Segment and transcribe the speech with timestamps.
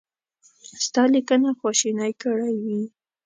[0.85, 2.81] ستا لیکنه خواشینی کړی وي.